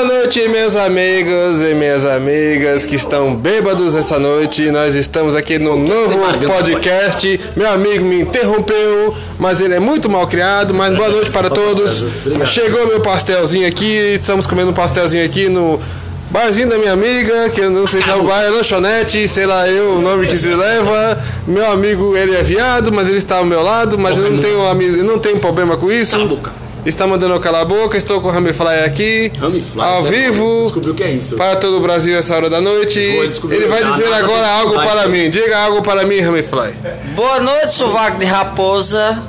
Boa 0.00 0.14
noite, 0.14 0.48
meus 0.48 0.76
amigos 0.76 1.60
e 1.60 1.74
minhas 1.74 2.06
amigas 2.06 2.86
que 2.86 2.96
estão 2.96 3.36
bêbados 3.36 3.94
essa 3.94 4.18
noite. 4.18 4.70
Nós 4.70 4.94
estamos 4.94 5.34
aqui 5.34 5.58
no 5.58 5.76
novo 5.76 6.18
podcast. 6.46 7.38
Meu 7.54 7.70
amigo 7.70 8.06
me 8.06 8.22
interrompeu, 8.22 9.14
mas 9.38 9.60
ele 9.60 9.74
é 9.74 9.78
muito 9.78 10.10
mal 10.10 10.26
criado. 10.26 10.72
Mas 10.72 10.96
boa 10.96 11.10
noite 11.10 11.30
para 11.30 11.50
todos. 11.50 12.02
Chegou 12.46 12.86
meu 12.86 13.00
pastelzinho 13.00 13.68
aqui. 13.68 14.14
Estamos 14.14 14.46
comendo 14.46 14.70
um 14.70 14.72
pastelzinho 14.72 15.22
aqui 15.22 15.50
no 15.50 15.78
barzinho 16.30 16.70
da 16.70 16.78
minha 16.78 16.94
amiga, 16.94 17.50
que 17.50 17.60
eu 17.60 17.70
não 17.70 17.86
sei 17.86 18.00
se 18.00 18.08
é 18.08 18.14
o 18.14 18.22
bar, 18.22 18.42
é 18.42 18.48
lanchonete, 18.48 19.28
sei 19.28 19.44
lá 19.44 19.68
eu 19.68 19.96
o 19.96 20.00
nome 20.00 20.26
que 20.26 20.38
se 20.38 20.48
leva. 20.48 21.22
Meu 21.46 21.70
amigo, 21.70 22.16
ele 22.16 22.34
é 22.36 22.42
viado, 22.42 22.90
mas 22.90 23.06
ele 23.06 23.18
está 23.18 23.36
ao 23.36 23.44
meu 23.44 23.62
lado, 23.62 23.98
mas 23.98 24.16
eu 24.16 24.30
não 24.30 24.38
tenho, 24.38 24.96
eu 24.96 25.04
não 25.04 25.18
tenho 25.18 25.38
problema 25.38 25.76
com 25.76 25.92
isso. 25.92 26.16
Está 26.84 27.06
mandando 27.06 27.34
eu 27.34 27.40
calar 27.40 27.60
a 27.62 27.64
boca, 27.64 27.96
estou 27.98 28.20
com 28.22 28.28
o 28.28 28.30
Ramifly 28.30 28.84
aqui, 28.86 29.30
Ramifly, 29.38 29.80
ao 29.82 30.00
certo? 30.02 30.14
vivo, 30.14 30.62
Descobriu 30.64 30.92
o 30.92 30.96
que 30.96 31.02
é 31.02 31.10
isso. 31.12 31.36
para 31.36 31.56
todo 31.56 31.76
o 31.76 31.80
Brasil 31.80 32.16
essa 32.18 32.34
hora 32.34 32.48
da 32.48 32.60
noite. 32.60 32.98
Ele 32.98 33.66
vai 33.66 33.80
nada, 33.82 33.92
dizer 33.92 34.08
nada 34.08 34.24
agora 34.24 34.48
algo 34.48 34.74
para 34.74 35.06
mim. 35.08 35.28
Diga 35.28 35.58
algo 35.58 35.82
para 35.82 36.04
mim, 36.06 36.20
Ramifly. 36.20 36.74
Boa 37.14 37.38
noite, 37.40 37.72
sovaco 37.72 38.18
de 38.18 38.24
raposa. 38.24 39.22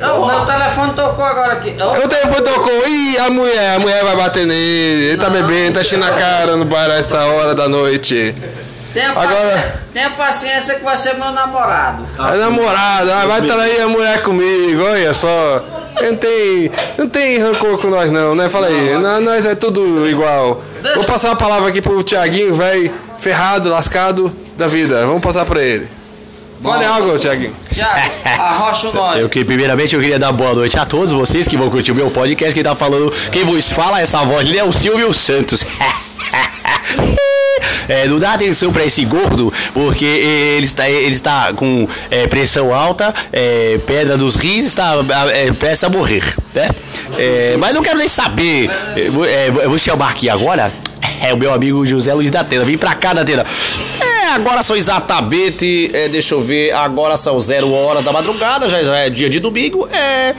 Não, 0.00 0.26
meu 0.26 0.40
telefone 0.44 0.92
tocou 0.92 1.24
agora 1.24 1.54
aqui. 1.54 1.74
Ô, 1.80 2.04
O 2.04 2.08
telefone 2.08 2.42
tocou, 2.42 2.86
ih, 2.86 3.18
a 3.18 3.30
mulher, 3.30 3.76
a 3.76 3.78
mulher 3.80 4.04
vai 4.04 4.14
bater 4.16 4.46
nele. 4.46 5.06
Ele 5.08 5.16
tá 5.16 5.28
bebendo, 5.30 5.72
tá 5.74 5.80
enchendo 5.80 6.04
a 6.04 6.10
cara 6.12 6.56
no 6.56 6.64
bar 6.66 6.88
a 6.90 6.94
essa 6.98 7.18
hora 7.24 7.54
da 7.54 7.66
noite. 7.68 8.32
tenha, 8.92 9.10
Agora- 9.10 9.26
paciência, 9.34 9.80
tenha 9.92 10.10
paciência 10.10 10.74
que 10.76 10.84
vai 10.84 10.96
ser 10.98 11.14
meu 11.14 11.32
namorado. 11.32 12.06
A 12.18 12.32
namorada, 12.36 13.16
ah, 13.16 13.26
vai 13.26 13.42
trair 13.42 13.80
a 13.80 13.88
mulher 13.88 14.22
comigo, 14.22 14.82
olha 14.84 15.12
só. 15.14 15.64
Não 16.00 16.14
tem, 16.16 16.70
não 16.98 17.08
tem 17.08 17.38
rancor 17.38 17.78
com 17.78 17.88
nós 17.88 18.10
não, 18.10 18.34
né? 18.34 18.48
Fala 18.48 18.66
aí, 18.66 18.96
nó- 18.98 19.20
nós 19.20 19.46
é 19.46 19.54
tudo 19.54 20.08
igual. 20.08 20.62
Vou 20.94 21.04
passar 21.04 21.32
a 21.32 21.36
palavra 21.36 21.68
aqui 21.70 21.80
pro 21.80 22.02
Tiaguinho, 22.02 22.54
velho, 22.54 22.90
ferrado, 23.18 23.68
lascado 23.70 24.30
da 24.56 24.66
vida. 24.66 25.06
Vamos 25.06 25.22
passar 25.22 25.44
pra 25.46 25.62
ele. 25.62 25.86
Fale 26.62 26.84
algo, 26.84 27.18
Tiaguinho. 27.18 27.54
Tiago, 27.72 28.10
arrocha 28.38 28.88
o 28.88 28.94
nome. 28.94 29.20
Eu 29.20 29.28
que 29.28 29.44
primeiramente 29.44 29.94
eu 29.94 30.00
queria 30.00 30.18
dar 30.18 30.32
boa 30.32 30.54
noite 30.54 30.78
a 30.78 30.84
todos 30.86 31.12
vocês 31.12 31.46
que 31.46 31.56
vão 31.56 31.70
curtir 31.70 31.92
o 31.92 31.94
meu 31.94 32.10
podcast. 32.10 32.54
Quem 32.54 32.62
tá 32.62 32.74
falando, 32.74 33.12
quem 33.30 33.44
vos 33.44 33.70
fala 33.70 34.00
essa 34.00 34.18
voz 34.24 34.46
ali 34.46 34.58
é 34.58 34.64
o 34.64 34.72
Silvio 34.72 35.12
Santos. 35.14 35.64
É, 37.88 38.06
não 38.06 38.18
dá 38.18 38.34
atenção 38.34 38.72
pra 38.72 38.84
esse 38.84 39.04
gordo, 39.04 39.52
porque 39.72 40.04
ele 40.04 40.64
está, 40.64 40.88
ele 40.88 41.14
está 41.14 41.52
com 41.52 41.86
é, 42.10 42.26
pressão 42.26 42.74
alta, 42.74 43.12
é, 43.32 43.78
pedra 43.86 44.16
dos 44.16 44.36
rins, 44.36 44.66
está 44.66 44.94
é, 45.32 45.52
prestes 45.52 45.84
a 45.84 45.88
morrer, 45.88 46.22
né? 46.54 46.68
É, 47.18 47.56
mas 47.58 47.74
não 47.74 47.82
quero 47.82 47.98
nem 47.98 48.08
saber. 48.08 48.70
É, 48.96 49.48
eu 49.48 49.70
vou 49.70 49.78
chamar 49.78 50.10
aqui 50.10 50.28
agora. 50.28 50.70
É 51.22 51.32
o 51.32 51.36
meu 51.36 51.52
amigo 51.52 51.86
José 51.86 52.12
Luiz 52.12 52.30
da 52.30 52.44
Tena. 52.44 52.64
Vem 52.64 52.76
pra 52.76 52.94
cá, 52.94 53.14
da 53.14 53.24
Tena. 53.24 53.44
É, 54.00 54.26
agora 54.28 54.62
são 54.62 54.76
exatamente. 54.76 55.90
é, 55.94 56.08
deixa 56.08 56.34
eu 56.34 56.40
ver. 56.40 56.72
Agora 56.72 57.16
são 57.16 57.40
zero 57.40 57.72
horas 57.72 58.04
da 58.04 58.12
madrugada, 58.12 58.68
já, 58.68 58.82
já 58.82 58.96
é 58.98 59.08
dia 59.08 59.30
de 59.30 59.40
domingo. 59.40 59.88
É. 59.90 60.34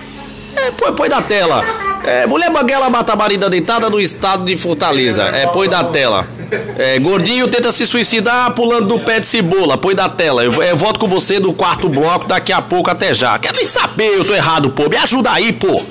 É, 0.57 0.71
põe, 0.71 0.93
põe 0.93 1.09
da 1.09 1.21
tela. 1.21 1.63
É, 2.03 2.25
mulher 2.25 2.51
banguela 2.51 2.89
mata 2.89 3.15
marida 3.15 3.49
deitada 3.49 3.89
no 3.89 3.99
estado 3.99 4.45
de 4.45 4.55
Fortaleza. 4.55 5.23
É, 5.23 5.45
põe 5.47 5.69
da 5.69 5.83
tela. 5.83 6.27
É, 6.77 6.99
gordinho 6.99 7.47
tenta 7.47 7.71
se 7.71 7.85
suicidar 7.85 8.51
pulando 8.53 8.87
do 8.87 8.99
pé 8.99 9.19
de 9.19 9.27
cebola. 9.27 9.77
Põe 9.77 9.95
da 9.95 10.09
tela. 10.09 10.43
Eu, 10.43 10.61
eu 10.61 10.77
volto 10.77 10.99
com 10.99 11.07
você 11.07 11.39
no 11.39 11.53
quarto 11.53 11.89
bloco 11.89 12.27
daqui 12.27 12.51
a 12.51 12.61
pouco 12.61 12.89
até 12.89 13.13
já. 13.13 13.37
Quero 13.39 13.55
nem 13.55 13.65
saber, 13.65 14.17
eu 14.17 14.25
tô 14.25 14.33
errado, 14.33 14.69
pô. 14.69 14.89
Me 14.89 14.97
ajuda 14.97 15.31
aí, 15.31 15.53
pô. 15.53 15.83